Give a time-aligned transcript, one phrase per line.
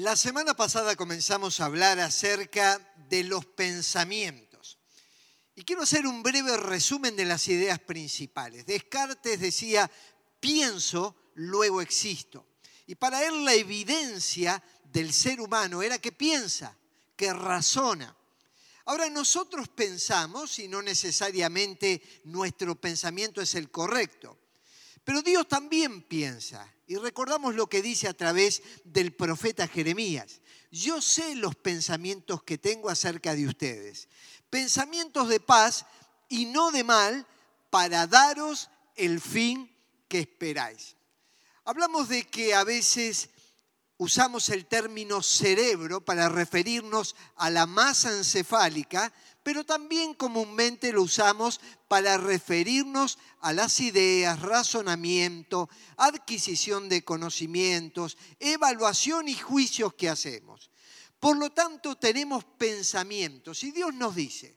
[0.00, 4.78] La semana pasada comenzamos a hablar acerca de los pensamientos.
[5.56, 8.64] Y quiero hacer un breve resumen de las ideas principales.
[8.64, 9.90] Descartes decía,
[10.38, 12.46] pienso, luego existo.
[12.86, 16.76] Y para él la evidencia del ser humano era que piensa,
[17.16, 18.16] que razona.
[18.84, 24.37] Ahora nosotros pensamos, y no necesariamente nuestro pensamiento es el correcto,
[25.08, 26.70] pero Dios también piensa.
[26.86, 30.42] Y recordamos lo que dice a través del profeta Jeremías.
[30.70, 34.06] Yo sé los pensamientos que tengo acerca de ustedes.
[34.50, 35.86] Pensamientos de paz
[36.28, 37.26] y no de mal
[37.70, 39.74] para daros el fin
[40.08, 40.94] que esperáis.
[41.64, 43.30] Hablamos de que a veces
[43.96, 49.10] usamos el término cerebro para referirnos a la masa encefálica,
[49.48, 51.58] pero también comúnmente lo usamos
[51.88, 60.70] para referirnos a las ideas, razonamiento, adquisición de conocimientos, evaluación y juicios que hacemos.
[61.18, 64.54] Por lo tanto, tenemos pensamientos y Dios nos dice,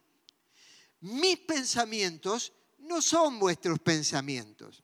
[1.00, 4.84] mis pensamientos no son vuestros pensamientos.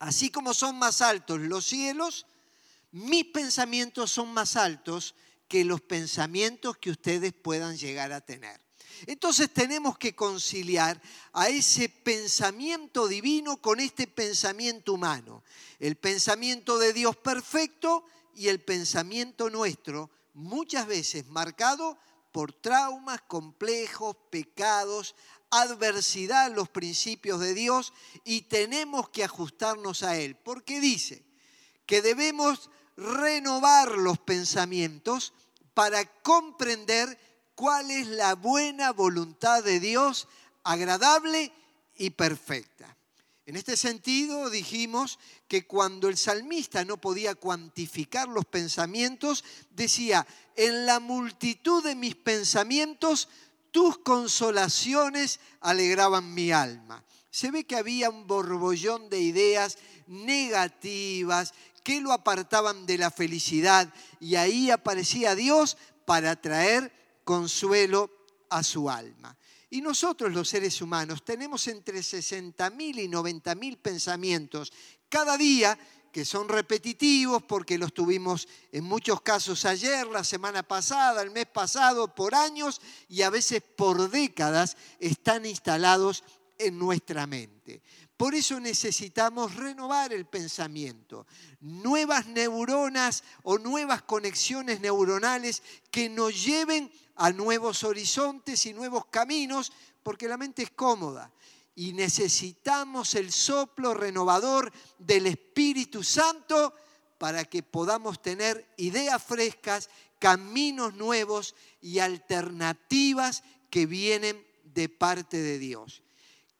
[0.00, 2.26] Así como son más altos los cielos,
[2.90, 5.14] mis pensamientos son más altos
[5.46, 8.60] que los pensamientos que ustedes puedan llegar a tener.
[9.06, 11.00] Entonces tenemos que conciliar
[11.32, 15.42] a ese pensamiento divino con este pensamiento humano.
[15.78, 21.98] El pensamiento de Dios perfecto y el pensamiento nuestro, muchas veces marcado
[22.32, 25.14] por traumas complejos, pecados,
[25.50, 27.92] adversidad a los principios de Dios
[28.24, 30.34] y tenemos que ajustarnos a Él.
[30.34, 31.22] Porque dice
[31.84, 35.34] que debemos renovar los pensamientos
[35.74, 37.18] para comprender
[37.54, 40.28] cuál es la buena voluntad de Dios,
[40.64, 41.52] agradable
[41.96, 42.96] y perfecta.
[43.44, 50.86] En este sentido dijimos que cuando el salmista no podía cuantificar los pensamientos, decía, en
[50.86, 53.28] la multitud de mis pensamientos,
[53.72, 57.04] tus consolaciones alegraban mi alma.
[57.30, 59.76] Se ve que había un borbollón de ideas
[60.06, 61.52] negativas
[61.82, 66.92] que lo apartaban de la felicidad y ahí aparecía Dios para traer
[67.24, 68.10] consuelo
[68.50, 69.36] a su alma.
[69.70, 74.72] Y nosotros los seres humanos tenemos entre 60.000 y 90.000 pensamientos
[75.08, 75.78] cada día
[76.12, 81.46] que son repetitivos porque los tuvimos en muchos casos ayer, la semana pasada, el mes
[81.46, 86.22] pasado, por años y a veces por décadas están instalados
[86.58, 87.82] en nuestra mente.
[88.22, 91.26] Por eso necesitamos renovar el pensamiento,
[91.58, 95.60] nuevas neuronas o nuevas conexiones neuronales
[95.90, 99.72] que nos lleven a nuevos horizontes y nuevos caminos,
[100.04, 101.32] porque la mente es cómoda.
[101.74, 106.72] Y necesitamos el soplo renovador del Espíritu Santo
[107.18, 109.90] para que podamos tener ideas frescas,
[110.20, 116.04] caminos nuevos y alternativas que vienen de parte de Dios.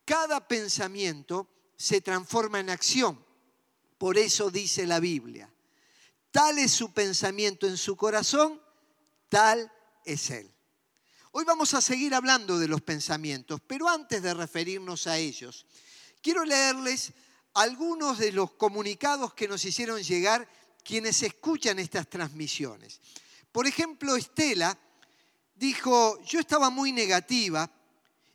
[0.05, 1.52] Cada pensamiento
[1.83, 3.19] se transforma en acción.
[3.99, 5.53] Por eso dice la Biblia,
[6.31, 8.63] tal es su pensamiento en su corazón,
[9.29, 9.73] tal
[10.05, 10.49] es Él.
[11.33, 15.67] Hoy vamos a seguir hablando de los pensamientos, pero antes de referirnos a ellos,
[16.21, 17.15] quiero leerles
[17.55, 20.49] algunos de los comunicados que nos hicieron llegar
[20.85, 23.01] quienes escuchan estas transmisiones.
[23.51, 24.79] Por ejemplo, Estela
[25.57, 27.69] dijo, yo estaba muy negativa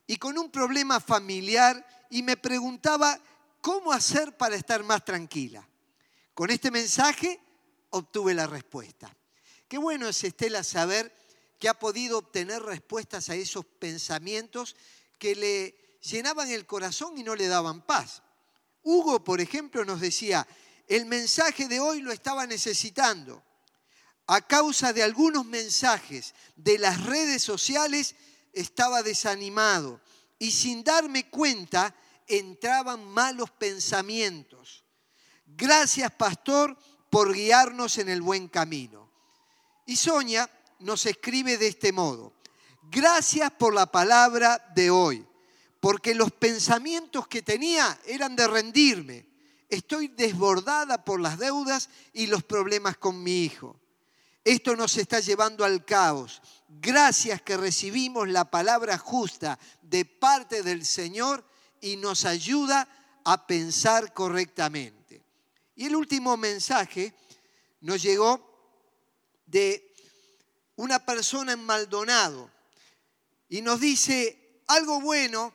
[0.06, 3.18] y con un problema familiar y me preguntaba
[3.60, 5.66] cómo hacer para estar más tranquila.
[6.34, 7.40] Con este mensaje
[7.90, 9.14] obtuve la respuesta.
[9.66, 11.14] Qué bueno es, Estela, saber
[11.58, 14.76] que ha podido obtener respuestas a esos pensamientos
[15.18, 18.22] que le llenaban el corazón y no le daban paz.
[18.82, 20.46] Hugo, por ejemplo, nos decía,
[20.86, 23.42] el mensaje de hoy lo estaba necesitando.
[24.28, 28.14] A causa de algunos mensajes de las redes sociales,
[28.52, 30.00] estaba desanimado
[30.38, 31.94] y sin darme cuenta
[32.28, 34.84] entraban malos pensamientos.
[35.46, 36.76] Gracias, pastor,
[37.10, 39.10] por guiarnos en el buen camino.
[39.86, 40.48] Y Sonia
[40.80, 42.34] nos escribe de este modo.
[42.90, 45.26] Gracias por la palabra de hoy,
[45.80, 49.26] porque los pensamientos que tenía eran de rendirme.
[49.68, 53.78] Estoy desbordada por las deudas y los problemas con mi hijo.
[54.44, 56.40] Esto nos está llevando al caos.
[56.68, 61.44] Gracias que recibimos la palabra justa de parte del Señor
[61.80, 62.88] y nos ayuda
[63.24, 65.22] a pensar correctamente.
[65.74, 67.14] Y el último mensaje
[67.80, 68.48] nos llegó
[69.46, 69.94] de
[70.76, 72.50] una persona en Maldonado
[73.48, 75.54] y nos dice algo bueno,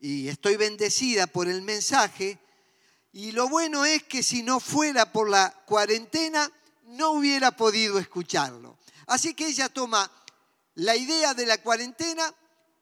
[0.00, 2.38] y estoy bendecida por el mensaje,
[3.12, 6.50] y lo bueno es que si no fuera por la cuarentena,
[6.84, 8.78] no hubiera podido escucharlo.
[9.06, 10.10] Así que ella toma
[10.74, 12.34] la idea de la cuarentena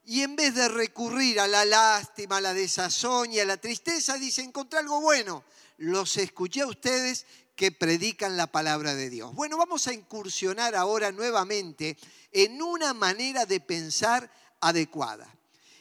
[0.05, 4.19] y en vez de recurrir a la lástima, a la desazón y a la tristeza,
[4.19, 5.45] dice, encontré algo bueno.
[5.77, 9.35] Los escuché a ustedes que predican la palabra de Dios.
[9.35, 11.97] Bueno, vamos a incursionar ahora nuevamente
[12.33, 15.33] en una manera de pensar adecuada.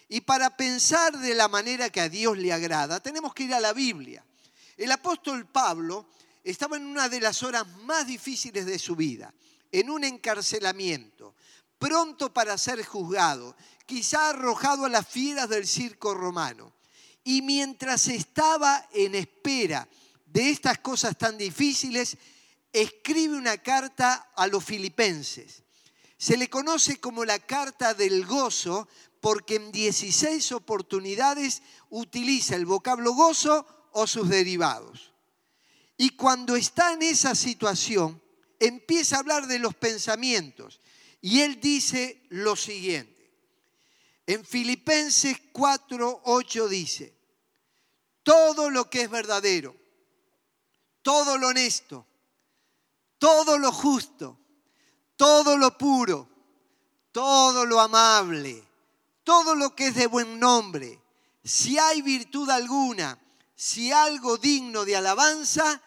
[0.08, 3.60] Y para pensar de la manera que a Dios le agrada, tenemos que ir a
[3.60, 4.26] la Biblia.
[4.76, 6.08] El apóstol Pablo
[6.44, 9.34] estaba en una de las horas más difíciles de su vida,
[9.72, 11.36] en un encarcelamiento,
[11.78, 13.56] pronto para ser juzgado,
[13.90, 16.72] quizá arrojado a las fieras del circo romano.
[17.24, 19.90] Y mientras estaba en espera
[20.28, 22.16] de estas cosas tan difíciles,
[22.72, 25.64] escribe una carta a los filipenses.
[26.20, 28.88] Se le conoce como la carta del gozo
[29.22, 35.14] porque en 16 oportunidades utiliza el vocablo gozo o sus derivados.
[35.98, 38.22] Y cuando está en esa situación,
[38.60, 40.80] empieza a hablar de los pensamientos.
[41.22, 43.19] Y él dice lo siguiente.
[44.30, 47.18] En Filipenses 4, 8 dice,
[48.22, 49.76] todo lo que es verdadero,
[51.02, 52.06] todo lo honesto,
[53.18, 54.40] todo lo justo,
[55.16, 56.30] todo lo puro,
[57.12, 58.64] todo lo amable,
[59.24, 61.02] todo lo que es de buen nombre,
[61.44, 63.20] si hay virtud alguna,
[63.56, 65.82] si algo digno de alabanza,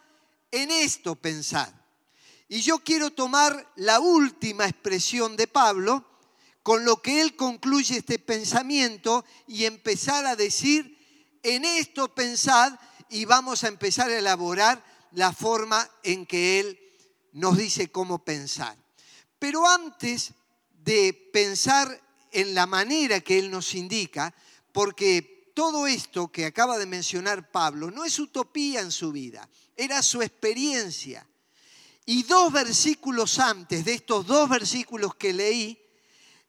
[0.51, 1.73] en esto pensad.
[2.49, 6.12] Y yo quiero tomar la última expresión de Pablo,
[6.63, 10.99] con lo que él concluye este pensamiento y empezar a decir,
[11.43, 12.79] en esto pensad
[13.11, 16.79] y vamos a empezar a elaborar la forma en que él
[17.33, 18.77] nos dice cómo pensar.
[19.39, 20.33] Pero antes
[20.85, 22.01] de pensar
[22.31, 24.35] en la manera que Él nos indica,
[24.73, 30.03] porque todo esto que acaba de mencionar Pablo no es utopía en su vida, era
[30.03, 31.27] su experiencia.
[32.05, 35.79] Y dos versículos antes de estos dos versículos que leí,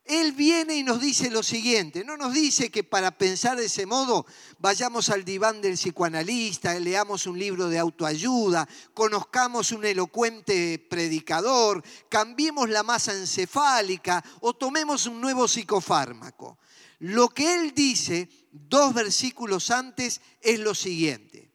[0.06, 3.86] él viene y nos dice lo siguiente, no nos dice que para pensar de ese
[3.86, 4.26] modo
[4.60, 12.70] vayamos al diván del psicoanalista, leamos un libro de autoayuda, conozcamos un elocuente predicador, cambiemos
[12.70, 16.58] la masa encefálica o tomemos un nuevo psicofármaco.
[17.00, 21.50] Lo que él dice dos versículos antes es lo siguiente,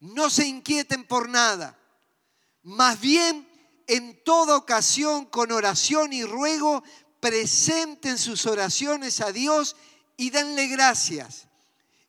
[0.00, 1.78] no se inquieten por nada,
[2.64, 3.48] más bien
[3.86, 6.82] en toda ocasión con oración y ruego
[7.20, 9.76] presenten sus oraciones a Dios
[10.16, 11.46] y denle gracias.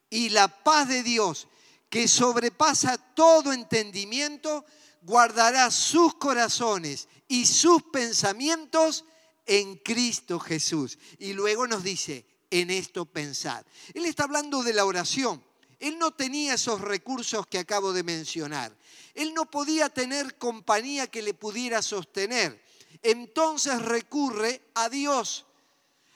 [0.09, 1.47] Y la paz de Dios,
[1.89, 4.65] que sobrepasa todo entendimiento,
[5.01, 9.05] guardará sus corazones y sus pensamientos
[9.45, 10.97] en Cristo Jesús.
[11.19, 13.65] Y luego nos dice, en esto pensad.
[13.93, 15.43] Él está hablando de la oración.
[15.79, 18.75] Él no tenía esos recursos que acabo de mencionar.
[19.13, 22.61] Él no podía tener compañía que le pudiera sostener
[23.01, 25.45] entonces recurre a Dios,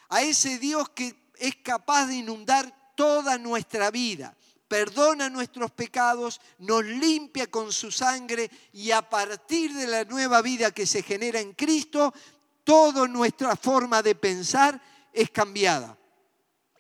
[0.10, 4.36] a ese Dios que es capaz de inundar toda nuestra vida,
[4.68, 10.72] perdona nuestros pecados, nos limpia con su sangre y a partir de la nueva vida
[10.72, 12.14] que se genera en Cristo,
[12.64, 14.82] toda nuestra forma de pensar
[15.12, 15.98] es cambiada.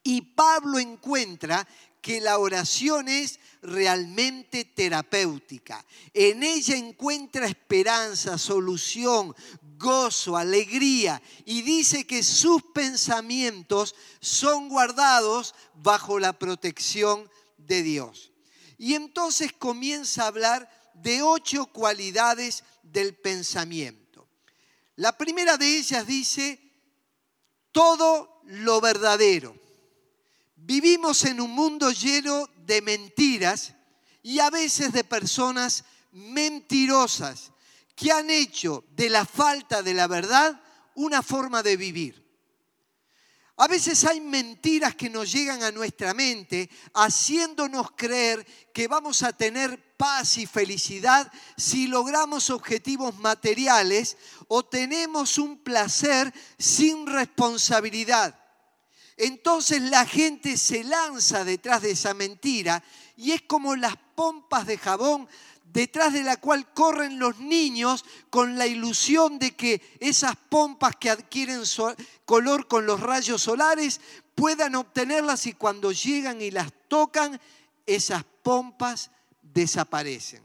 [0.04, 1.68] Y Pablo encuentra
[2.01, 5.86] que la oración es realmente terapéutica.
[6.13, 9.34] En ella encuentra esperanza, solución,
[9.83, 18.31] gozo, alegría y dice que sus pensamientos son guardados bajo la protección de Dios.
[18.78, 24.28] Y entonces comienza a hablar de ocho cualidades del pensamiento.
[24.95, 26.59] La primera de ellas dice,
[27.71, 29.56] todo lo verdadero.
[30.56, 33.73] Vivimos en un mundo lleno de mentiras
[34.21, 37.53] y a veces de personas mentirosas
[37.95, 40.62] que han hecho de la falta de la verdad
[40.95, 42.23] una forma de vivir.
[43.57, 49.31] A veces hay mentiras que nos llegan a nuestra mente haciéndonos creer que vamos a
[49.31, 58.40] tener paz y felicidad si logramos objetivos materiales o tenemos un placer sin responsabilidad.
[59.18, 62.83] Entonces la gente se lanza detrás de esa mentira
[63.16, 65.30] y es como las pompas de jabón
[65.73, 71.09] detrás de la cual corren los niños con la ilusión de que esas pompas que
[71.09, 71.63] adquieren
[72.25, 73.99] color con los rayos solares
[74.35, 77.42] puedan obtenerlas y cuando llegan y las tocan,
[77.87, 79.09] esas pompas
[79.42, 80.44] desaparecen.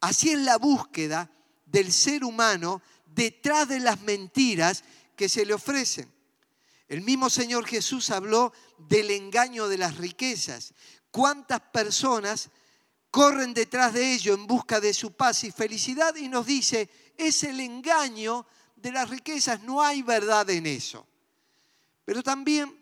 [0.00, 1.30] Así es la búsqueda
[1.66, 2.80] del ser humano
[3.14, 4.82] detrás de las mentiras
[5.14, 6.10] que se le ofrecen.
[6.88, 10.72] El mismo Señor Jesús habló del engaño de las riquezas.
[11.10, 12.50] ¿Cuántas personas
[13.14, 16.16] corren detrás de ello en busca de su paz y felicidad?
[16.16, 18.44] Y nos dice, es el engaño
[18.74, 21.06] de las riquezas, no hay verdad en eso.
[22.04, 22.76] Pero también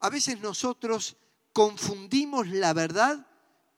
[0.00, 1.16] a veces nosotros
[1.52, 3.24] confundimos la verdad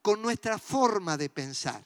[0.01, 1.85] con nuestra forma de pensar.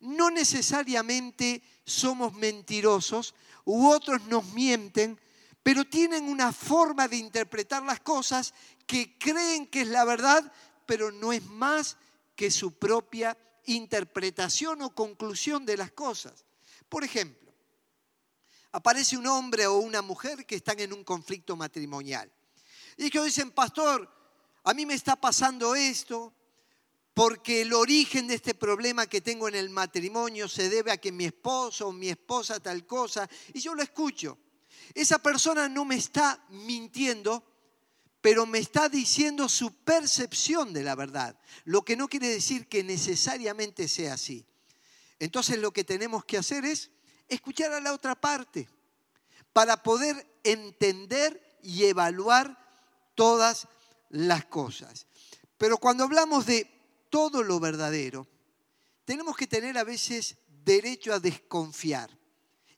[0.00, 3.34] No necesariamente somos mentirosos
[3.66, 5.20] u otros nos mienten,
[5.62, 8.54] pero tienen una forma de interpretar las cosas
[8.86, 10.50] que creen que es la verdad,
[10.86, 11.98] pero no es más
[12.40, 16.46] que su propia interpretación o conclusión de las cosas.
[16.88, 17.52] Por ejemplo,
[18.72, 22.32] aparece un hombre o una mujer que están en un conflicto matrimonial.
[22.96, 24.10] Y que dicen, pastor,
[24.64, 26.32] a mí me está pasando esto,
[27.12, 31.12] porque el origen de este problema que tengo en el matrimonio se debe a que
[31.12, 34.38] mi esposo o mi esposa tal cosa, y yo lo escucho.
[34.94, 37.44] Esa persona no me está mintiendo,
[38.20, 42.84] pero me está diciendo su percepción de la verdad, lo que no quiere decir que
[42.84, 44.46] necesariamente sea así.
[45.18, 46.90] Entonces lo que tenemos que hacer es
[47.28, 48.68] escuchar a la otra parte
[49.52, 52.58] para poder entender y evaluar
[53.14, 53.68] todas
[54.10, 55.06] las cosas.
[55.56, 56.66] Pero cuando hablamos de
[57.10, 58.26] todo lo verdadero,
[59.04, 62.16] tenemos que tener a veces derecho a desconfiar.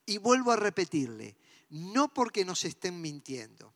[0.04, 1.37] Y vuelvo a repetirle,
[1.70, 3.72] no porque nos estén mintiendo.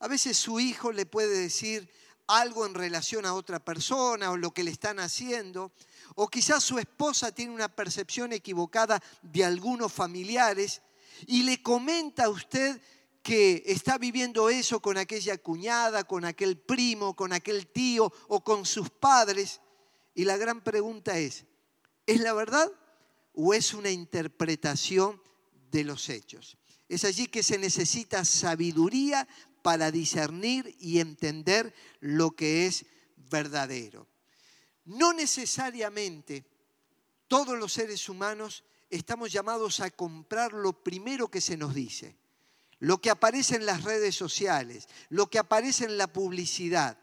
[0.00, 1.90] A veces su hijo le puede decir
[2.28, 5.72] algo en relación a otra persona o lo que le están haciendo,
[6.14, 10.82] o quizás su esposa tiene una percepción equivocada de algunos familiares
[11.26, 12.80] y le comenta a usted
[13.22, 18.64] que está viviendo eso con aquella cuñada, con aquel primo, con aquel tío o con
[18.64, 19.60] sus padres.
[20.14, 21.44] Y la gran pregunta es,
[22.06, 22.70] ¿es la verdad
[23.34, 25.20] o es una interpretación
[25.70, 26.56] de los hechos?
[26.88, 29.28] Es allí que se necesita sabiduría
[29.62, 32.86] para discernir y entender lo que es
[33.16, 34.06] verdadero.
[34.84, 36.44] No necesariamente
[37.26, 42.16] todos los seres humanos estamos llamados a comprar lo primero que se nos dice
[42.80, 46.98] lo que aparece en las redes sociales, lo que aparece en la publicidad.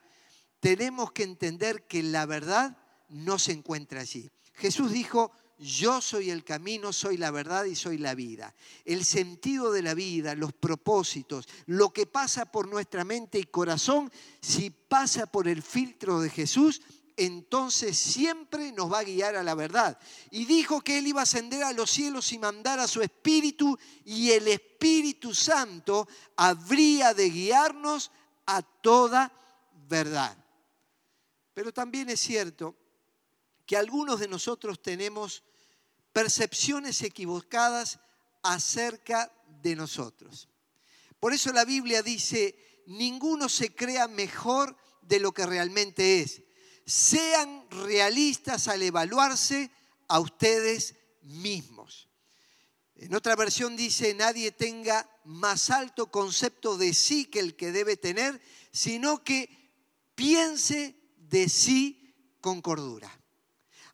[0.59, 2.77] Tenemos que entender que la verdad
[3.09, 4.31] no se encuentra allí.
[4.53, 8.53] Jesús dijo, yo soy el camino, soy la verdad y soy la vida.
[8.83, 14.11] El sentido de la vida, los propósitos, lo que pasa por nuestra mente y corazón,
[14.41, 16.81] si pasa por el filtro de Jesús,
[17.17, 19.97] entonces siempre nos va a guiar a la verdad.
[20.31, 23.77] Y dijo que Él iba a ascender a los cielos y mandar a su Espíritu
[24.03, 28.11] y el Espíritu Santo habría de guiarnos
[28.45, 29.31] a toda
[29.87, 30.37] verdad.
[31.53, 32.75] Pero también es cierto
[33.65, 35.43] que algunos de nosotros tenemos
[36.13, 37.99] percepciones equivocadas
[38.43, 39.31] acerca
[39.61, 40.47] de nosotros.
[41.19, 46.43] Por eso la Biblia dice, ninguno se crea mejor de lo que realmente es
[46.85, 49.71] sean realistas al evaluarse
[50.07, 52.07] a ustedes mismos.
[52.95, 57.97] En otra versión dice, nadie tenga más alto concepto de sí que el que debe
[57.97, 58.39] tener,
[58.71, 59.49] sino que
[60.13, 63.11] piense de sí con cordura.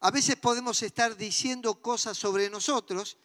[0.01, 3.17] A veces podemos estar diciendo cosas sobre nosotros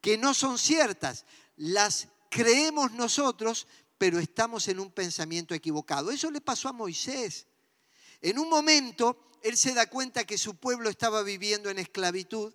[0.00, 3.66] que no son ciertas, las creemos nosotros,
[3.98, 6.10] pero estamos en un pensamiento equivocado.
[6.10, 7.46] Eso le pasó a Moisés.
[8.22, 12.52] En un momento, él se da cuenta que su pueblo estaba viviendo en esclavitud,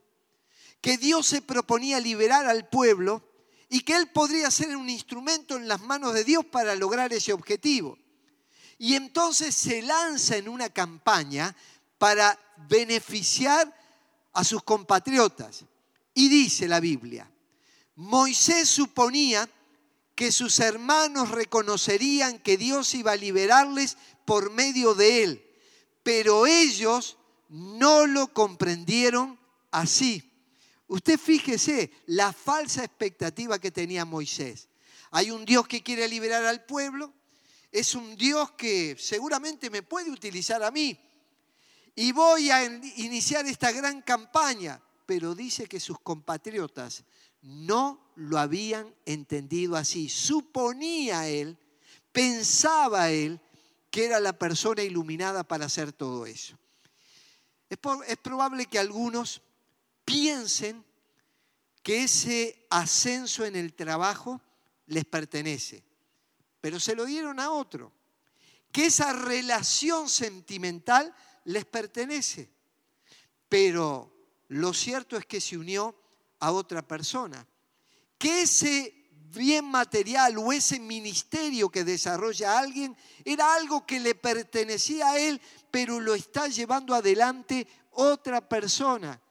[0.82, 3.24] que Dios se proponía liberar al pueblo
[3.70, 7.34] y que él podría ser un instrumento en las manos de Dios para lograr ese
[7.34, 7.98] objetivo.
[8.80, 11.56] Y entonces se lanza en una campaña
[11.98, 12.40] para
[12.70, 13.74] beneficiar
[14.34, 15.66] a sus compatriotas.
[16.14, 17.30] Y dice la Biblia,
[17.96, 19.50] Moisés suponía
[20.16, 25.44] que sus hermanos reconocerían que Dios iba a liberarles por medio de él
[26.08, 27.18] pero ellos
[27.50, 29.38] no lo comprendieron
[29.72, 30.24] así.
[30.88, 34.70] Usted fíjese la falsa expectativa que tenía Moisés.
[35.12, 37.14] Hay un Dios que quiere liberar al pueblo,
[37.74, 40.98] es un Dios que seguramente me puede utilizar a mí.
[42.00, 47.04] Y voy a iniciar esta gran campaña, pero dice que sus compatriotas
[47.42, 50.08] no lo habían entendido así.
[50.08, 51.58] Suponía él,
[52.12, 53.42] pensaba él,
[53.90, 56.56] que era la persona iluminada para hacer todo eso.
[57.68, 59.42] Es, es probable que algunos
[60.06, 60.86] piensen
[61.82, 64.40] que ese ascenso en el trabajo
[64.86, 65.84] les pertenece,
[66.62, 67.92] pero se lo dieron a otro,
[68.72, 71.16] que esa relación sentimental
[71.48, 72.50] les pertenece,
[73.48, 74.12] pero
[74.50, 75.96] lo cierto es que se unió
[76.40, 77.48] a otra persona,
[78.18, 78.94] que ese
[79.34, 85.40] bien material o ese ministerio que desarrolla alguien era algo que le pertenecía a él,
[85.72, 89.22] pero lo está llevando adelante otra persona.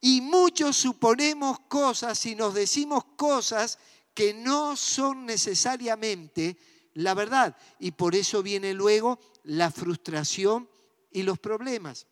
[0.00, 3.78] Y muchos suponemos cosas y nos decimos cosas
[4.12, 6.56] que no son necesariamente
[6.94, 7.56] la verdad.
[7.80, 10.68] Y por eso viene luego la frustración
[11.14, 12.06] y los problemas.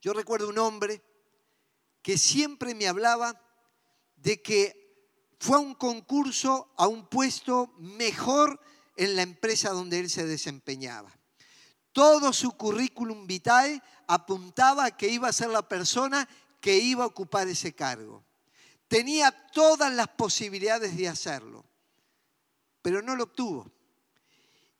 [0.00, 1.02] Yo recuerdo un hombre
[2.02, 3.40] que siempre me hablaba
[4.16, 8.58] de que fue a un concurso, a un puesto mejor
[8.96, 11.14] en la empresa donde él se desempeñaba.
[11.92, 16.26] Todo su currículum vitae apuntaba a que iba a ser la persona
[16.60, 18.24] que iba a ocupar ese cargo.
[18.88, 21.64] Tenía todas las posibilidades de hacerlo,
[22.80, 23.70] pero no lo obtuvo.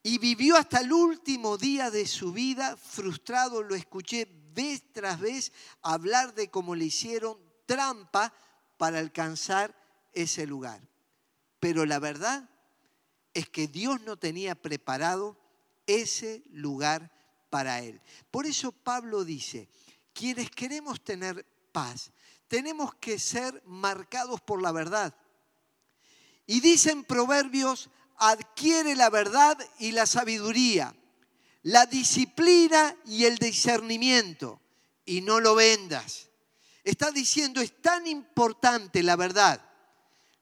[0.06, 3.64] Y vivió hasta el último día de su vida frustrado.
[3.64, 7.36] Lo escuché vez tras vez hablar de cómo le hicieron
[7.66, 8.32] trampa
[8.76, 9.74] para alcanzar
[10.12, 10.80] ese lugar.
[11.58, 12.48] Pero la verdad
[13.34, 15.36] es que Dios no tenía preparado
[15.88, 17.10] ese lugar
[17.50, 18.00] para él.
[18.30, 19.68] Por eso Pablo dice,
[20.12, 22.12] quienes queremos tener paz.
[22.46, 25.16] Tenemos que ser marcados por la verdad.
[26.46, 30.94] Y dicen Proverbios, adquiere la verdad y la sabiduría,
[31.62, 34.60] la disciplina y el discernimiento,
[35.04, 36.28] y no lo vendas.
[36.84, 39.60] Está diciendo, es tan importante la verdad,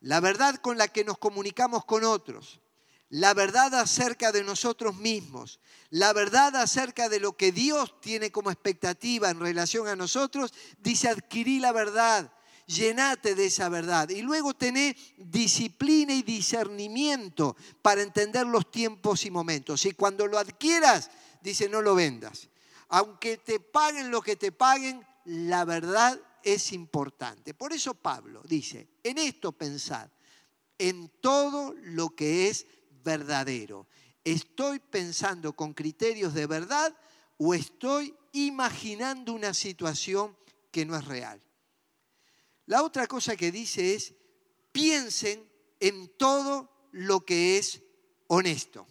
[0.01, 2.61] la verdad con la que nos comunicamos con otros,
[3.09, 8.51] la verdad acerca de nosotros mismos, la verdad acerca de lo que Dios tiene como
[8.51, 12.33] expectativa en relación a nosotros, dice adquirí la verdad,
[12.67, 14.09] llenate de esa verdad.
[14.09, 19.85] Y luego tené disciplina y discernimiento para entender los tiempos y momentos.
[19.87, 21.11] Y cuando lo adquieras,
[21.43, 22.49] dice no lo vendas.
[22.89, 27.55] Aunque te paguen lo que te paguen, la verdad es importante.
[27.55, 30.09] Por eso Pablo dice, en esto pensad,
[30.79, 32.67] en todo lo que es
[33.03, 33.87] verdadero.
[34.23, 36.97] ¿Estoy pensando con criterios de verdad
[37.37, 40.37] o estoy imaginando una situación
[40.71, 41.44] que no es real?
[42.67, 44.15] La otra cosa que dice es,
[44.73, 45.49] piensen
[45.81, 47.83] en todo lo que es
[48.27, 48.87] honesto.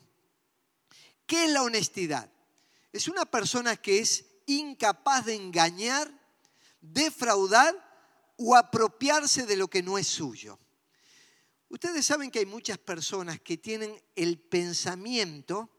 [1.25, 2.31] ¿Qué es la honestidad?
[2.91, 6.11] Es una persona que es incapaz de engañar,
[6.81, 7.73] defraudar
[8.37, 10.59] o apropiarse de lo que no es suyo.
[11.69, 15.71] Ustedes saben que hay muchas personas que tienen el pensamiento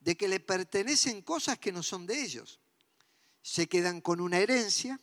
[0.00, 2.60] de que le pertenecen cosas que no son de ellos.
[3.40, 5.00] Se quedan con una herencia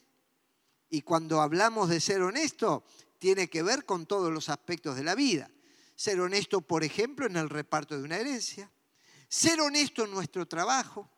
[0.90, 2.84] y cuando hablamos de ser honesto,
[3.18, 5.50] tiene que ver con todos los aspectos de la vida.
[5.94, 8.70] Ser honesto, por ejemplo, en el reparto de una herencia.
[9.28, 11.08] Ser honesto en nuestro trabajo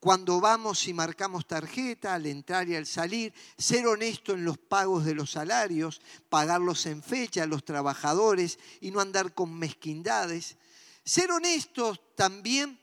[0.00, 5.04] cuando vamos y marcamos tarjeta al entrar y al salir, ser honesto en los pagos
[5.04, 10.56] de los salarios, pagarlos en fecha a los trabajadores y no andar con mezquindades.
[11.04, 12.80] Ser honestos también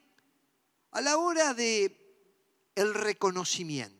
[0.91, 2.03] a la hora de
[2.75, 3.96] el reconocimiento.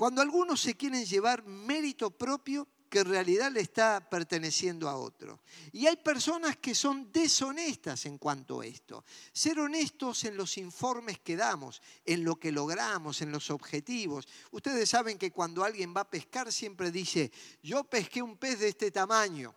[0.00, 5.40] Cuando algunos se quieren llevar mérito propio, que en realidad le está perteneciendo a otro.
[5.72, 9.04] Y hay personas que son deshonestas en cuanto a esto.
[9.30, 14.26] Ser honestos en los informes que damos, en lo que logramos, en los objetivos.
[14.52, 17.30] Ustedes saben que cuando alguien va a pescar siempre dice,
[17.62, 19.54] yo pesqué un pez de este tamaño.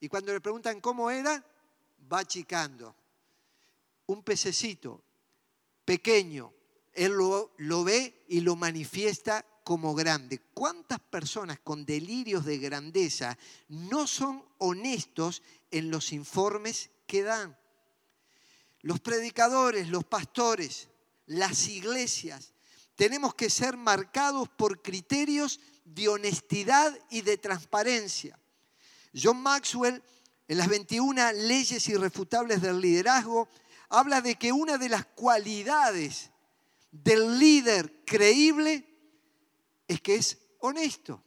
[0.00, 1.40] Y cuando le preguntan cómo era,
[2.12, 2.96] va achicando.
[4.06, 5.04] Un pececito
[5.84, 6.52] pequeño,
[6.96, 10.40] él lo, ve y lo manifiesta como grande.
[10.54, 13.36] ¿Cuántas personas con delirios de grandeza
[13.68, 17.56] no son honestos en los informes que dan?
[18.80, 20.88] Los predicadores, los pastores,
[21.26, 22.54] las iglesias,
[22.94, 28.38] tenemos que ser marcados por criterios de honestidad y de transparencia.
[29.14, 30.02] John Maxwell,
[30.48, 33.48] en las 21 leyes irrefutables del liderazgo,
[33.88, 36.30] habla de que una de las cualidades
[37.02, 38.86] del líder creíble
[39.88, 41.22] es que es honesto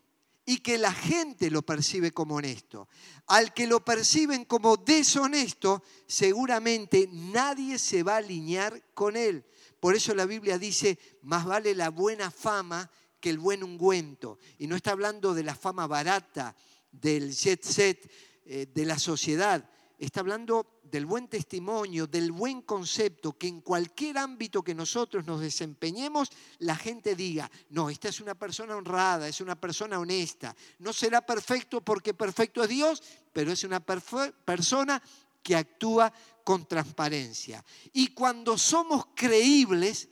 [0.45, 2.87] y que la gente lo percibe como honesto.
[3.27, 9.45] Al que lo perciben como deshonesto, seguramente nadie se va a alinear con él.
[9.79, 14.39] Por eso la Biblia dice, más vale la buena fama que el buen ungüento.
[14.57, 16.55] Y no está hablando de la fama barata,
[16.91, 18.11] del jet set,
[18.45, 19.69] eh, de la sociedad.
[19.99, 25.41] Está hablando del buen testimonio, del buen concepto, que en cualquier ámbito que nosotros nos
[25.41, 30.55] desempeñemos, la gente diga, no, esta es una persona honrada, es una persona honesta.
[30.79, 35.01] No será perfecto porque perfecto es Dios, pero es una persona
[35.43, 36.11] que actúa
[36.43, 37.63] con transparencia.
[37.93, 40.09] Y cuando somos creíbles,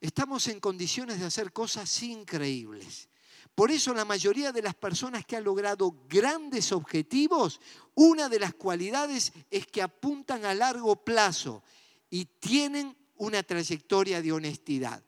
[0.00, 3.08] estamos en condiciones de hacer cosas increíbles.
[3.54, 7.60] Por eso la mayoría de las personas que han logrado grandes objetivos,
[7.94, 11.62] una de las cualidades es que apuntan a largo plazo
[12.10, 15.02] y tienen una trayectoria de honestidad.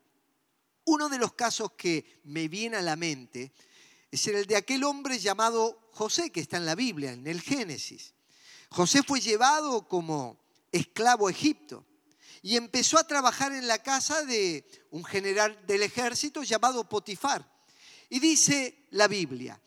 [0.84, 3.52] Uno de los casos que me viene a la mente
[4.12, 8.14] es el de aquel hombre llamado José, que está en la Biblia, en el Génesis.
[8.70, 10.38] José fue llevado como
[10.70, 11.84] esclavo a Egipto
[12.42, 17.55] y empezó a trabajar en la casa de un general del ejército llamado Potifar.
[18.08, 19.60] Y dice la Biblia,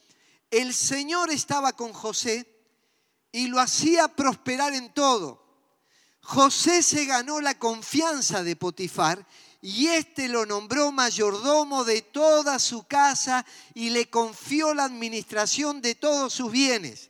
[0.49, 2.47] el Señor estaba con José
[3.31, 5.43] y lo hacía prosperar en todo.
[6.21, 9.25] José se ganó la confianza de Potifar
[9.61, 15.95] y éste lo nombró mayordomo de toda su casa y le confió la administración de
[15.95, 17.09] todos sus bienes.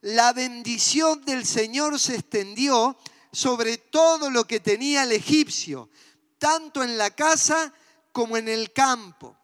[0.00, 2.96] La bendición del Señor se extendió
[3.30, 5.90] sobre todo lo que tenía el egipcio,
[6.38, 7.72] tanto en la casa
[8.10, 9.36] como en el campo.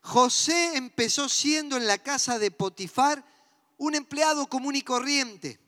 [0.00, 3.24] José empezó siendo en la casa de Potifar
[3.76, 5.60] un empleado común y corriente,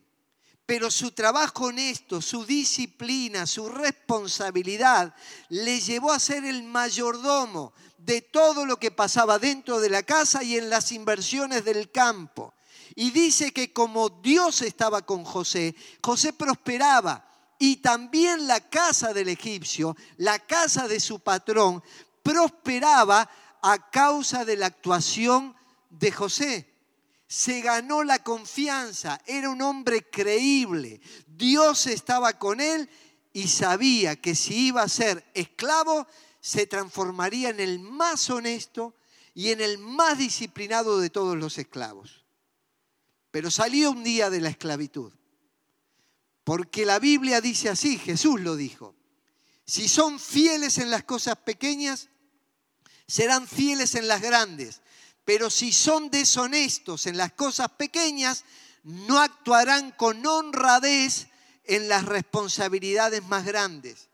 [0.65, 5.13] pero su trabajo honesto, su disciplina, su responsabilidad
[5.49, 10.43] le llevó a ser el mayordomo de todo lo que pasaba dentro de la casa
[10.43, 12.53] y en las inversiones del campo.
[12.95, 17.25] Y dice que como Dios estaba con José, José prosperaba
[17.57, 21.83] y también la casa del egipcio, la casa de su patrón,
[22.23, 23.29] prosperaba
[23.61, 25.55] a causa de la actuación
[25.89, 26.67] de José.
[27.27, 32.89] Se ganó la confianza, era un hombre creíble, Dios estaba con él
[33.31, 36.07] y sabía que si iba a ser esclavo,
[36.41, 38.95] se transformaría en el más honesto
[39.33, 42.25] y en el más disciplinado de todos los esclavos.
[43.29, 45.13] Pero salió un día de la esclavitud
[46.43, 48.95] porque la Biblia dice así, Jesús lo dijo.
[49.65, 52.09] Si son fieles en las cosas pequeñas,
[53.11, 54.79] serán fieles en las grandes.
[55.25, 58.45] Pero si son deshonestos en las cosas pequeñas,
[58.83, 61.27] no actuarán con honradez
[61.65, 64.07] en las responsabilidades más grandes.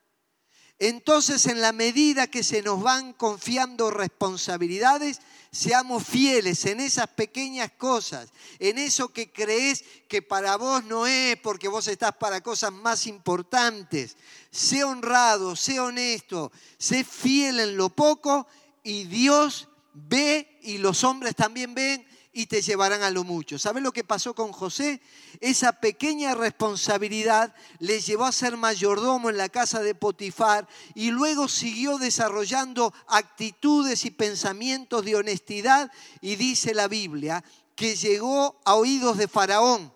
[0.80, 5.20] Entonces, en la medida que se nos van confiando responsabilidades,
[5.52, 11.38] seamos fieles en esas pequeñas cosas, en eso que crees que para vos no es
[11.38, 14.18] porque vos estás para cosas más importantes.
[14.52, 18.48] Sé honrado, sé honesto, sé fiel en lo poco
[18.88, 23.60] y Dios ve y los hombres también ven y te llevarán a lo mucho.
[23.60, 25.02] ¿Sabes lo que pasó con José?
[25.42, 31.50] Esa pequeña responsabilidad le llevó a ser mayordomo en la casa de Potifar y luego
[31.50, 37.44] siguió desarrollando actitudes y pensamientos de honestidad y dice la Biblia
[37.76, 39.94] que llegó a oídos de Faraón,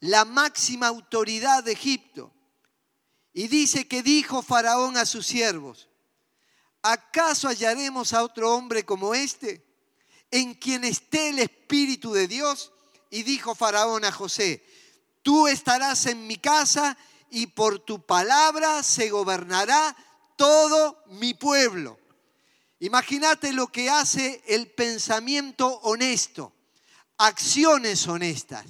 [0.00, 2.32] la máxima autoridad de Egipto.
[3.32, 5.89] Y dice que dijo Faraón a sus siervos,
[6.82, 9.70] ¿acaso hallaremos a otro hombre como este?
[10.30, 12.72] en quien esté el Espíritu de Dios.
[13.10, 14.64] Y dijo Faraón a José,
[15.22, 16.96] tú estarás en mi casa
[17.30, 19.96] y por tu palabra se gobernará
[20.36, 21.98] todo mi pueblo.
[22.78, 26.52] Imagínate lo que hace el pensamiento honesto,
[27.18, 28.64] acciones honestas.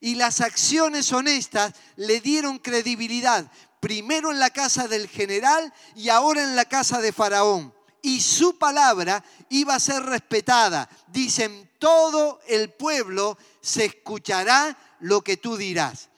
[0.00, 6.42] Y las acciones honestas le dieron credibilidad, primero en la casa del general y ahora
[6.42, 10.88] en la casa de Faraón y su palabra iba a ser respetada.
[11.08, 16.08] Dicen, todo el pueblo se escuchará lo que tú dirás.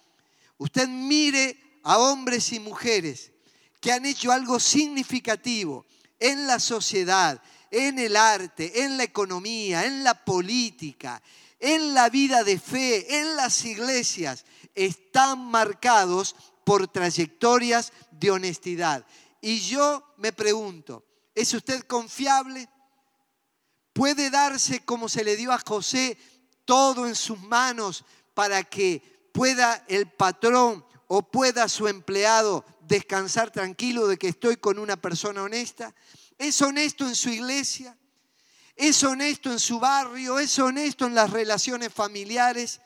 [0.59, 3.33] Usted mire a hombres y mujeres
[3.81, 5.87] que han hecho algo significativo
[6.19, 11.23] en la sociedad, en el arte, en la economía, en la política,
[11.59, 14.45] en la vida de fe, en las iglesias,
[14.75, 16.37] están marcados
[16.71, 19.05] por trayectorias de honestidad.
[19.41, 21.05] Y yo me pregunto,
[21.35, 22.69] ¿Es usted confiable?
[23.93, 26.17] ¿Puede darse como se le dio a José
[26.65, 28.05] todo en sus manos
[28.35, 29.03] para que
[29.33, 35.43] pueda el patrón o pueda su empleado descansar tranquilo de que estoy con una persona
[35.43, 35.93] honesta?
[36.39, 37.99] ¿Es honesto en su iglesia?
[38.77, 40.39] ¿Es honesto en su barrio?
[40.39, 42.81] ¿Es honesto en las relaciones familiares?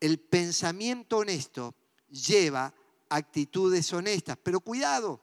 [0.00, 1.74] El pensamiento honesto
[2.08, 2.72] lleva
[3.08, 5.20] actitudes honestas, pero cuidado,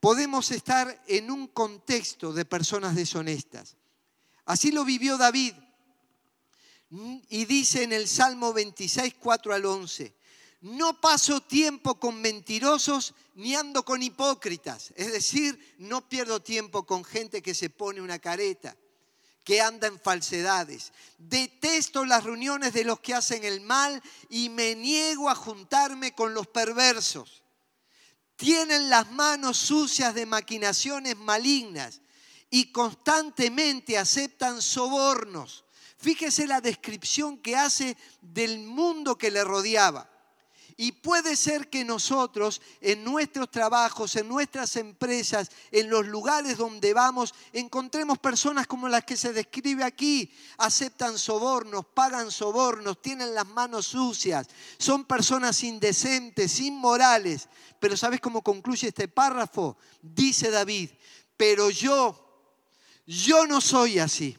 [0.00, 3.76] podemos estar en un contexto de personas deshonestas.
[4.44, 5.54] Así lo vivió David.
[7.28, 10.12] Y dice en el Salmo 26, 4 al 11,
[10.62, 14.92] no paso tiempo con mentirosos ni ando con hipócritas.
[14.96, 18.76] Es decir, no pierdo tiempo con gente que se pone una careta,
[19.50, 20.92] que anda en falsedades.
[21.18, 26.34] Detesto las reuniones de los que hacen el mal y me niego a juntarme con
[26.34, 27.42] los perversos
[28.36, 32.00] tienen las manos sucias de maquinaciones malignas
[32.48, 35.64] y constantemente aceptan sobornos.
[35.98, 40.08] Fíjese la descripción que hace del mundo que le rodeaba.
[40.82, 46.94] Y puede ser que nosotros en nuestros trabajos, en nuestras empresas, en los lugares donde
[46.94, 50.32] vamos, encontremos personas como las que se describe aquí.
[50.56, 57.50] Aceptan sobornos, pagan sobornos, tienen las manos sucias, son personas indecentes, inmorales.
[57.78, 59.76] Pero ¿sabes cómo concluye este párrafo?
[60.00, 60.88] Dice David,
[61.36, 62.18] pero yo,
[63.04, 64.34] yo no soy así.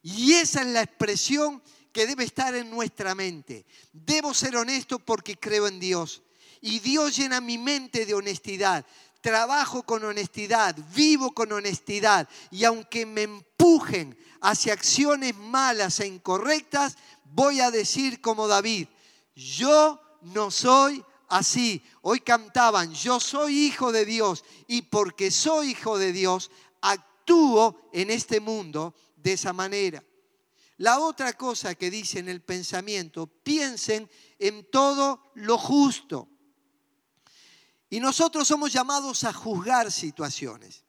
[0.00, 1.62] Y esa es la expresión
[1.96, 3.64] que debe estar en nuestra mente.
[3.90, 6.20] Debo ser honesto porque creo en Dios.
[6.60, 8.84] Y Dios llena mi mente de honestidad.
[9.22, 12.28] Trabajo con honestidad, vivo con honestidad.
[12.50, 18.88] Y aunque me empujen hacia acciones malas e incorrectas, voy a decir como David,
[19.34, 21.82] yo no soy así.
[22.02, 26.50] Hoy cantaban, yo soy hijo de Dios y porque soy hijo de Dios,
[26.82, 30.04] actúo en este mundo de esa manera.
[30.78, 36.28] La otra cosa que dice en el pensamiento, piensen en todo lo justo.
[37.88, 40.84] Y nosotros somos llamados a juzgar situaciones.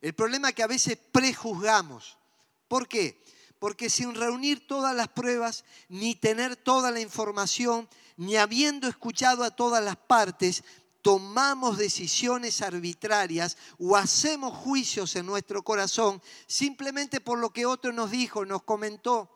[0.00, 2.18] El problema es que a veces prejuzgamos.
[2.66, 3.22] ¿Por qué?
[3.58, 9.50] Porque sin reunir todas las pruebas, ni tener toda la información, ni habiendo escuchado a
[9.50, 10.64] todas las partes,
[11.02, 18.10] tomamos decisiones arbitrarias o hacemos juicios en nuestro corazón simplemente por lo que otro nos
[18.10, 19.30] dijo, nos comentó.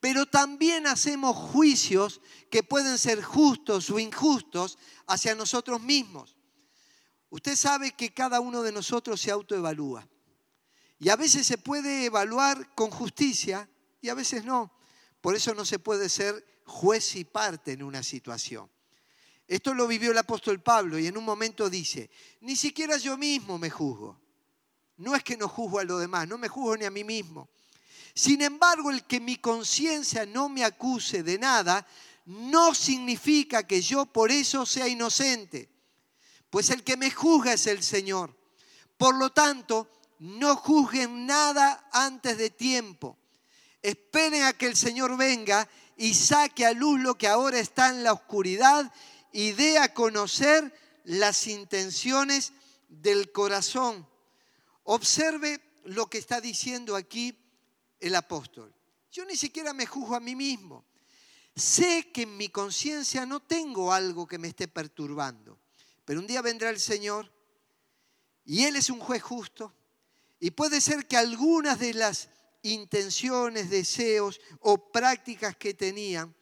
[0.00, 2.20] Pero también hacemos juicios
[2.50, 6.36] que pueden ser justos o injustos hacia nosotros mismos.
[7.30, 10.08] Usted sabe que cada uno de nosotros se autoevalúa.
[10.98, 13.68] Y a veces se puede evaluar con justicia
[14.00, 14.72] y a veces no.
[15.20, 18.70] Por eso no se puede ser juez y parte en una situación.
[19.48, 22.10] Esto lo vivió el apóstol Pablo y en un momento dice,
[22.42, 24.20] ni siquiera yo mismo me juzgo.
[24.98, 27.48] No es que no juzgo a los demás, no me juzgo ni a mí mismo.
[28.14, 31.86] Sin embargo, el que mi conciencia no me acuse de nada,
[32.26, 35.70] no significa que yo por eso sea inocente,
[36.50, 38.36] pues el que me juzga es el Señor.
[38.98, 43.16] Por lo tanto, no juzguen nada antes de tiempo.
[43.80, 48.02] Esperen a que el Señor venga y saque a luz lo que ahora está en
[48.02, 48.92] la oscuridad
[49.32, 50.72] y dé a conocer
[51.04, 52.52] las intenciones
[52.88, 54.06] del corazón.
[54.84, 57.36] Observe lo que está diciendo aquí
[58.00, 58.74] el apóstol.
[59.10, 60.84] Yo ni siquiera me juzgo a mí mismo.
[61.54, 65.58] Sé que en mi conciencia no tengo algo que me esté perturbando,
[66.04, 67.32] pero un día vendrá el Señor
[68.44, 69.74] y Él es un juez justo
[70.38, 72.28] y puede ser que algunas de las
[72.62, 76.34] intenciones, deseos o prácticas que tenían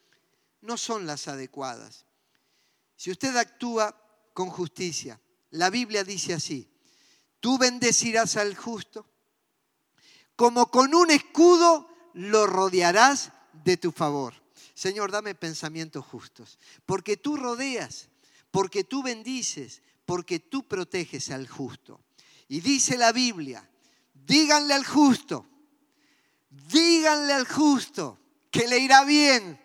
[0.61, 2.05] no son las adecuadas.
[2.97, 3.95] Si usted actúa
[4.33, 6.69] con justicia, la Biblia dice así,
[7.41, 9.07] tú bendecirás al justo,
[10.35, 13.33] como con un escudo lo rodearás
[13.65, 14.35] de tu favor.
[14.75, 18.09] Señor, dame pensamientos justos, porque tú rodeas,
[18.51, 22.01] porque tú bendices, porque tú proteges al justo.
[22.49, 23.69] Y dice la Biblia,
[24.13, 25.47] díganle al justo,
[26.51, 28.19] díganle al justo
[28.51, 29.61] que le irá bien,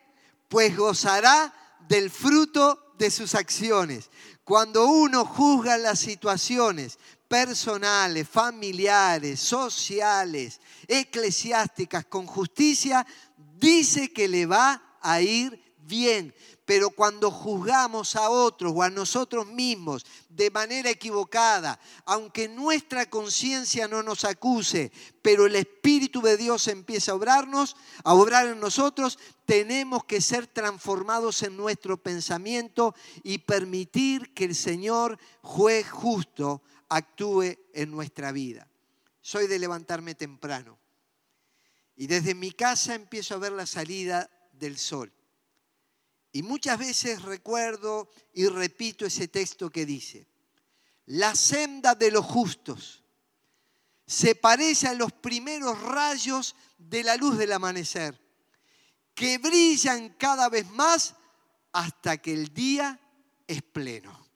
[0.48, 1.54] pues gozará
[1.88, 4.12] del fruto de sus acciones.
[4.44, 13.06] Cuando uno juzga las situaciones personales, familiares, sociales, eclesiásticas con justicia,
[13.58, 16.32] dice que le va a ir bien.
[16.72, 23.90] Pero cuando juzgamos a otros o a nosotros mismos de manera equivocada, aunque nuestra conciencia
[23.90, 24.90] no nos acuse,
[25.22, 30.48] pero el Espíritu de Dios empieza a obrarnos, a obrar en nosotros, tenemos que ser
[30.48, 38.66] transformados en nuestro pensamiento y permitir que el Señor, juez justo, actúe en nuestra vida.
[39.20, 40.80] Soy de levantarme temprano
[41.98, 45.12] y desde mi casa empiezo a ver la salida del sol.
[46.32, 50.28] Y muchas veces recuerdo y repito ese texto que dice,
[51.08, 53.04] la senda de los justos
[54.06, 58.20] se parece a los primeros rayos de la luz del amanecer,
[59.14, 61.16] que brillan cada vez más
[61.74, 63.00] hasta que el día
[63.48, 64.28] es pleno.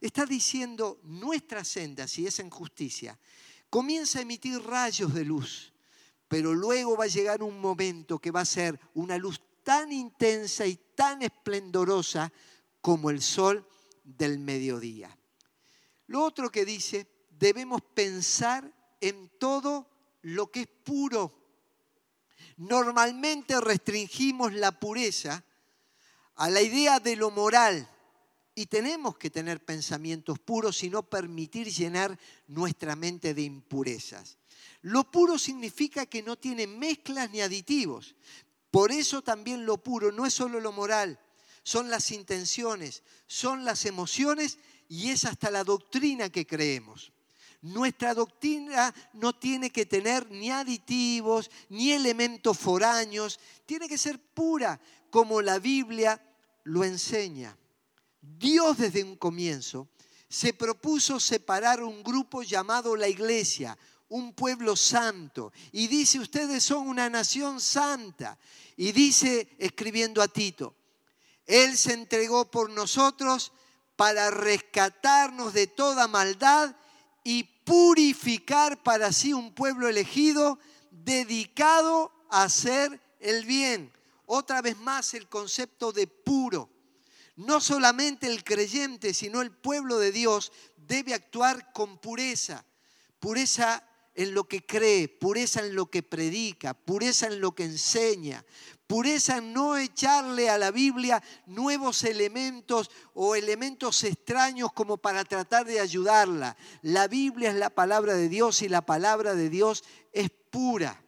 [0.00, 3.18] Está diciendo, nuestra senda, si es en justicia,
[3.70, 5.72] comienza a emitir rayos de luz,
[6.28, 10.66] pero luego va a llegar un momento que va a ser una luz tan intensa
[10.66, 12.32] y tan esplendorosa
[12.80, 13.66] como el sol
[14.04, 15.16] del mediodía.
[16.06, 19.88] Lo otro que dice, debemos pensar en todo
[20.22, 21.32] lo que es puro.
[22.56, 25.44] Normalmente restringimos la pureza
[26.36, 27.88] a la idea de lo moral
[28.54, 34.38] y tenemos que tener pensamientos puros y no permitir llenar nuestra mente de impurezas.
[34.82, 38.14] Lo puro significa que no tiene mezclas ni aditivos,
[38.72, 41.20] por eso también lo puro no es solo lo moral,
[41.62, 44.58] son las intenciones, son las emociones
[44.88, 47.12] y es hasta la doctrina que creemos.
[47.60, 54.80] Nuestra doctrina no tiene que tener ni aditivos, ni elementos foráneos, tiene que ser pura,
[55.10, 56.18] como la Biblia
[56.64, 57.54] lo enseña.
[58.22, 59.86] Dios desde un comienzo
[60.30, 63.76] se propuso separar un grupo llamado la iglesia,
[64.12, 65.52] un pueblo santo.
[65.72, 68.38] Y dice, ustedes son una nación santa.
[68.76, 70.74] Y dice, escribiendo a Tito,
[71.46, 73.52] Él se entregó por nosotros
[73.96, 76.76] para rescatarnos de toda maldad
[77.24, 80.58] y purificar para sí un pueblo elegido
[80.90, 83.92] dedicado a hacer el bien.
[84.26, 86.68] Otra vez más el concepto de puro.
[87.36, 92.66] No solamente el creyente, sino el pueblo de Dios debe actuar con pureza.
[93.18, 93.82] Pureza
[94.14, 98.44] en lo que cree, pureza en lo que predica, pureza en lo que enseña,
[98.86, 105.64] pureza en no echarle a la Biblia nuevos elementos o elementos extraños como para tratar
[105.64, 106.56] de ayudarla.
[106.82, 111.02] La Biblia es la palabra de Dios y la palabra de Dios es pura.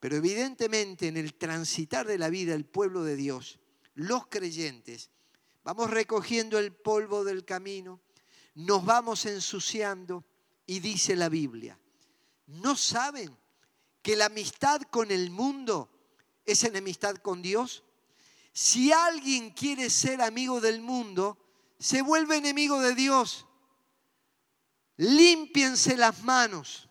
[0.00, 3.58] Pero evidentemente en el transitar de la vida el pueblo de Dios,
[3.94, 5.10] los creyentes,
[5.62, 8.00] vamos recogiendo el polvo del camino,
[8.54, 10.24] nos vamos ensuciando,
[10.66, 11.78] y dice la Biblia,
[12.46, 13.36] ¿no saben
[14.02, 15.90] que la amistad con el mundo
[16.44, 17.84] es enemistad con Dios?
[18.52, 21.38] Si alguien quiere ser amigo del mundo,
[21.78, 23.46] se vuelve enemigo de Dios.
[24.96, 26.88] Límpiense las manos.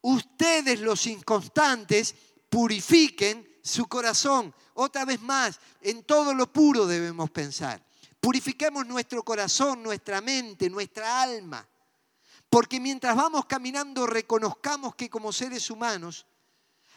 [0.00, 2.14] Ustedes los inconstantes
[2.50, 4.54] purifiquen su corazón.
[4.74, 7.82] Otra vez más, en todo lo puro debemos pensar.
[8.20, 11.66] Purifiquemos nuestro corazón, nuestra mente, nuestra alma.
[12.54, 16.24] Porque mientras vamos caminando reconozcamos que como seres humanos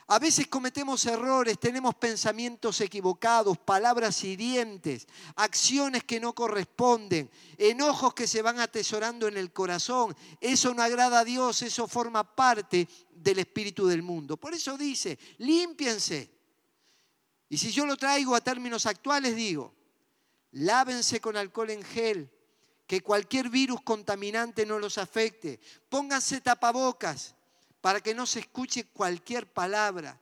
[0.06, 8.28] a veces cometemos errores, tenemos pensamientos equivocados, palabras hirientes, acciones que no corresponden, enojos que
[8.28, 10.15] se van atesorando en el corazón.
[10.39, 14.38] Eso no agrada a Dios, eso forma parte del espíritu del mundo.
[14.38, 16.30] Por eso dice, límpiense.
[17.50, 19.74] Y si yo lo traigo a términos actuales, digo,
[20.52, 22.37] lávense con alcohol en gel,
[22.88, 25.60] que cualquier virus contaminante no los afecte.
[25.89, 27.36] Pónganse tapabocas
[27.82, 30.19] para que no se escuche cualquier palabra.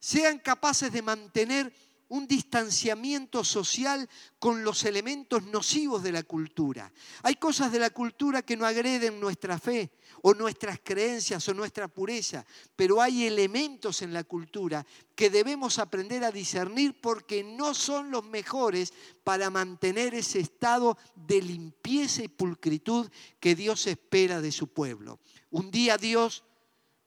[0.00, 1.72] Sean capaces de mantener
[2.08, 6.92] un distanciamiento social con los elementos nocivos de la cultura.
[7.22, 9.90] Hay cosas de la cultura que no agreden nuestra fe
[10.22, 12.44] o nuestras creencias o nuestra pureza,
[12.76, 18.24] pero hay elementos en la cultura que debemos aprender a discernir porque no son los
[18.24, 25.20] mejores para mantener ese estado de limpieza y pulcritud que Dios espera de su pueblo.
[25.50, 26.44] Un día Dios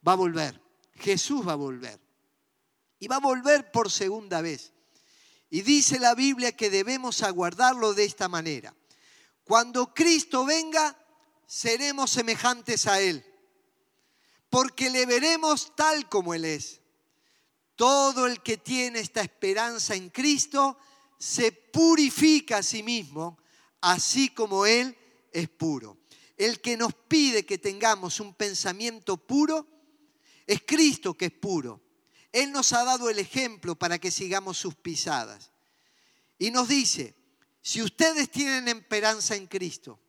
[0.07, 0.61] va a volver,
[0.95, 1.99] Jesús va a volver.
[2.99, 4.73] Y va a volver por segunda vez.
[5.49, 8.73] Y dice la Biblia que debemos aguardarlo de esta manera.
[9.43, 10.97] Cuando Cristo venga,
[11.45, 13.25] seremos semejantes a Él,
[14.49, 16.81] porque le veremos tal como Él es.
[17.77, 20.77] Todo el que tiene esta esperanza en Cristo
[21.17, 23.37] se purifica a sí mismo,
[23.81, 24.97] así como Él
[25.31, 25.97] es puro.
[26.35, 29.65] El que nos pide que tengamos un pensamiento puro
[30.45, 31.86] es Cristo que es puro.
[32.31, 35.51] Él nos ha dado el ejemplo para que sigamos sus pisadas.
[36.37, 37.15] Y nos dice,
[37.61, 39.99] si ustedes tienen esperanza en Cristo,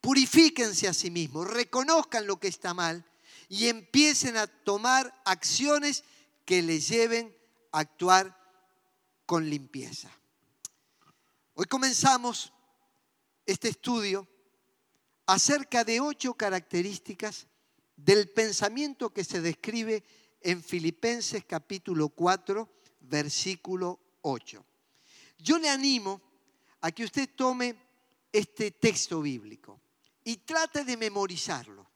[0.00, 3.04] purifíquense a sí mismos, reconozcan lo que está mal
[3.48, 6.04] y empiecen a tomar acciones
[6.44, 7.36] que les lleven
[7.72, 8.36] a actuar
[9.26, 10.10] con limpieza.
[11.54, 12.52] Hoy comenzamos
[13.44, 14.28] este estudio
[15.26, 17.46] acerca de ocho características
[17.96, 20.04] del pensamiento que se describe
[20.46, 22.68] en Filipenses capítulo 4,
[23.00, 24.64] versículo 8.
[25.38, 26.22] Yo le animo
[26.82, 27.74] a que usted tome
[28.30, 29.80] este texto bíblico
[30.22, 31.90] y trate de memorizarlo.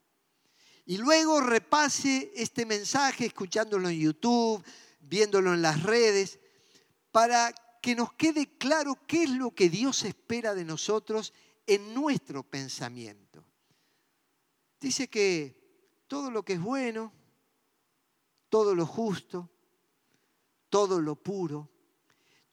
[0.85, 4.65] Y luego repase este mensaje escuchándolo en YouTube,
[4.99, 6.41] viéndolo en las redes,
[7.13, 11.33] para que nos quede claro qué es lo que Dios espera de nosotros
[11.69, 13.45] en nuestro pensamiento.
[14.81, 17.13] Dice que todo lo que es bueno,
[18.51, 19.49] todo lo justo,
[20.69, 21.71] todo lo puro,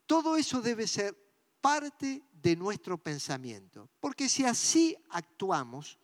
[0.05, 1.13] todo eso debe ser
[1.59, 3.89] parte de nuestro pensamiento.
[3.99, 5.99] Porque si así actuamos,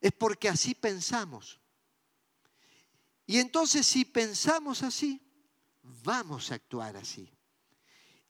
[0.00, 1.60] es porque así pensamos.
[3.26, 5.20] Y entonces si pensamos así,
[5.82, 7.30] vamos a actuar así.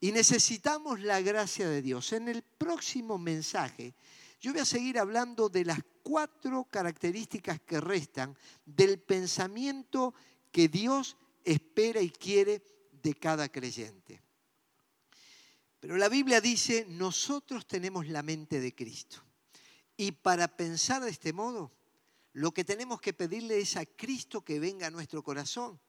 [0.01, 2.13] Y necesitamos la gracia de Dios.
[2.13, 3.95] En el próximo mensaje
[4.41, 10.15] yo voy a seguir hablando de las cuatro características que restan del pensamiento
[10.53, 12.63] que Dios espera y quiere
[13.03, 14.23] de cada creyente.
[15.81, 19.23] Pero la Biblia dice, nosotros tenemos la mente de Cristo.
[19.97, 21.73] Y para pensar de este modo,
[22.33, 25.81] lo que tenemos que pedirle es a Cristo que venga a nuestro corazón.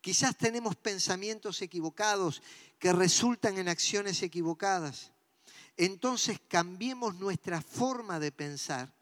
[0.00, 2.42] Quizás tenemos pensamientos equivocados
[2.78, 5.12] que resultan en acciones equivocadas.
[5.76, 8.97] Entonces cambiemos nuestra forma de pensar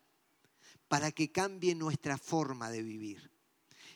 [0.88, 3.30] para que cambie nuestra forma de vivir.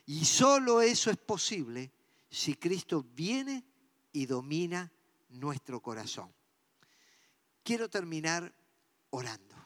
[0.07, 1.93] Y solo eso es posible
[2.29, 3.65] si Cristo viene
[4.13, 4.91] y domina
[5.29, 6.33] nuestro corazón.
[7.63, 8.53] Quiero terminar
[9.11, 9.57] orando.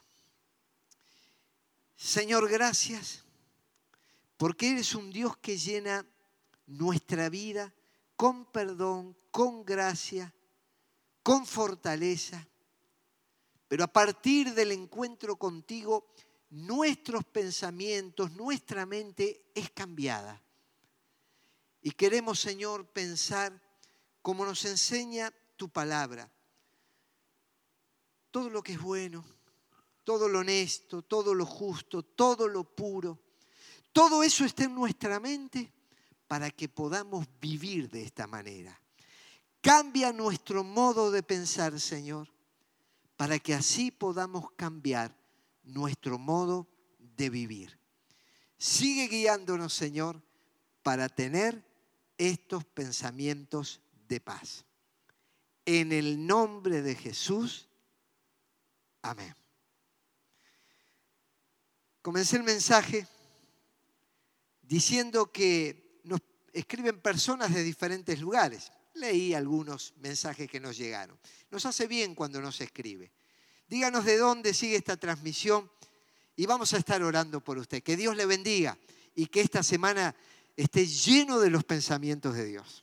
[1.96, 3.24] Señor, gracias,
[4.36, 6.04] porque eres un Dios que llena
[6.66, 7.72] nuestra vida
[8.16, 10.34] con perdón, con gracia,
[11.22, 12.46] con fortaleza.
[13.68, 16.06] Pero a partir del encuentro contigo,
[16.54, 20.40] nuestros pensamientos, nuestra mente es cambiada.
[21.82, 23.60] Y queremos, Señor, pensar
[24.22, 26.30] como nos enseña tu palabra.
[28.30, 29.24] Todo lo que es bueno,
[30.04, 33.18] todo lo honesto, todo lo justo, todo lo puro,
[33.92, 35.72] todo eso está en nuestra mente
[36.28, 38.80] para que podamos vivir de esta manera.
[39.60, 42.28] Cambia nuestro modo de pensar, Señor,
[43.16, 45.23] para que así podamos cambiar
[45.64, 47.78] nuestro modo de vivir.
[48.56, 50.22] Sigue guiándonos, Señor,
[50.82, 51.64] para tener
[52.18, 54.64] estos pensamientos de paz.
[55.64, 57.68] En el nombre de Jesús.
[59.02, 59.34] Amén.
[62.02, 63.06] Comencé el mensaje
[64.60, 66.20] diciendo que nos
[66.52, 68.70] escriben personas de diferentes lugares.
[68.94, 71.18] Leí algunos mensajes que nos llegaron.
[71.50, 73.10] Nos hace bien cuando nos escribe.
[73.74, 75.68] Díganos de dónde sigue esta transmisión
[76.36, 77.82] y vamos a estar orando por usted.
[77.82, 78.78] Que Dios le bendiga
[79.16, 80.14] y que esta semana
[80.56, 82.82] esté lleno de los pensamientos de Dios.